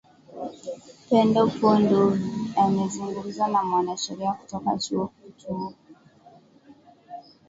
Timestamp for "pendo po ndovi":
1.09-2.29